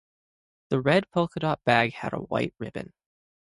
[0.69, 2.91] The red polka-dot bag had a white ribbon.